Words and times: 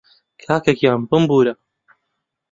کاکەگیان 0.43 0.99
بمبوورە 1.09 1.53